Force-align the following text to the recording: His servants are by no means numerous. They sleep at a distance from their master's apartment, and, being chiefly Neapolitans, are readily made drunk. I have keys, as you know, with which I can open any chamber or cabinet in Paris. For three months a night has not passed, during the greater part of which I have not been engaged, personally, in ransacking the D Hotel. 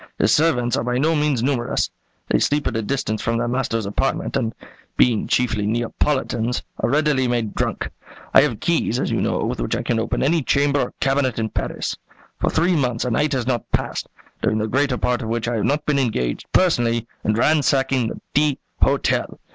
His 0.17 0.31
servants 0.33 0.75
are 0.75 0.83
by 0.83 0.97
no 0.97 1.15
means 1.15 1.43
numerous. 1.43 1.91
They 2.27 2.39
sleep 2.39 2.65
at 2.65 2.75
a 2.75 2.81
distance 2.81 3.21
from 3.21 3.37
their 3.37 3.47
master's 3.47 3.85
apartment, 3.85 4.35
and, 4.35 4.51
being 4.97 5.27
chiefly 5.27 5.67
Neapolitans, 5.67 6.63
are 6.79 6.89
readily 6.89 7.27
made 7.27 7.53
drunk. 7.53 7.87
I 8.33 8.41
have 8.41 8.59
keys, 8.59 8.99
as 8.99 9.11
you 9.11 9.21
know, 9.21 9.45
with 9.45 9.61
which 9.61 9.75
I 9.75 9.83
can 9.83 9.99
open 9.99 10.23
any 10.23 10.41
chamber 10.41 10.79
or 10.79 10.93
cabinet 11.01 11.37
in 11.37 11.49
Paris. 11.49 11.95
For 12.39 12.49
three 12.49 12.75
months 12.75 13.05
a 13.05 13.11
night 13.11 13.33
has 13.33 13.45
not 13.45 13.71
passed, 13.71 14.09
during 14.41 14.57
the 14.57 14.65
greater 14.65 14.97
part 14.97 15.21
of 15.21 15.29
which 15.29 15.47
I 15.47 15.57
have 15.57 15.65
not 15.65 15.85
been 15.85 15.99
engaged, 15.99 16.47
personally, 16.51 17.05
in 17.23 17.35
ransacking 17.35 18.07
the 18.07 18.19
D 18.33 18.57
Hotel. 18.81 19.39